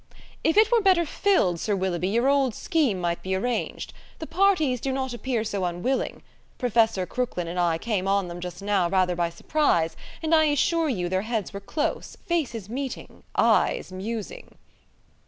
"If 0.43 0.57
it 0.57 0.71
were 0.71 0.81
better 0.81 1.05
filled, 1.05 1.59
Sir 1.59 1.75
Willoughby, 1.75 2.07
your 2.07 2.27
old 2.27 2.55
scheme 2.55 2.99
might 2.99 3.21
be 3.21 3.35
arranged. 3.35 3.93
The 4.17 4.25
parties 4.25 4.81
do 4.81 4.91
not 4.91 5.13
appear 5.13 5.43
so 5.43 5.63
unwilling. 5.63 6.23
Professor 6.57 7.05
Crooklyn 7.05 7.47
and 7.47 7.59
I 7.59 7.77
came 7.77 8.07
on 8.07 8.27
them 8.27 8.39
just 8.39 8.63
now 8.63 8.89
rather 8.89 9.15
by 9.15 9.29
surprise, 9.29 9.95
and 10.23 10.33
I 10.33 10.45
assure 10.45 10.89
you 10.89 11.07
their 11.07 11.21
heads 11.21 11.53
were 11.53 11.59
close, 11.59 12.17
faces 12.25 12.67
meeting, 12.67 13.21
eyes 13.35 13.91
musing." 13.91 14.57